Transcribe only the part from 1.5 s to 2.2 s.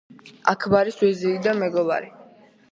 მეგობარი.